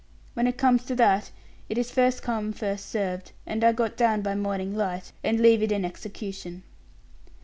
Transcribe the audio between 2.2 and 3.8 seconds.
come, first served,' and I